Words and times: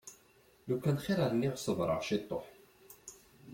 Lukan 0.69 0.97
xir 1.03 1.19
i 1.25 1.27
rniɣ 1.31 1.55
ṣebreɣ 1.65 1.99
ciṭuḥ. 2.07 2.45